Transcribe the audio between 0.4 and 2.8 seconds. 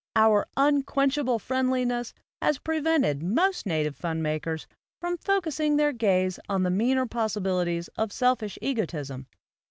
unquenchable friendliness has pre